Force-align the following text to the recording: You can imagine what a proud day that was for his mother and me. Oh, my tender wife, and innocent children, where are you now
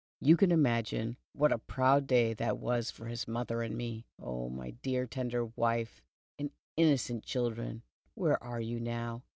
You 0.19 0.35
can 0.35 0.51
imagine 0.51 1.15
what 1.33 1.51
a 1.51 1.59
proud 1.59 2.07
day 2.07 2.33
that 2.33 2.57
was 2.57 2.89
for 2.89 3.05
his 3.05 3.27
mother 3.27 3.61
and 3.61 3.77
me. 3.77 4.07
Oh, 4.19 4.49
my 4.49 4.71
tender 4.81 5.45
wife, 5.45 6.01
and 6.39 6.49
innocent 6.75 7.23
children, 7.23 7.83
where 8.15 8.43
are 8.43 8.59
you 8.59 8.79
now 8.79 9.21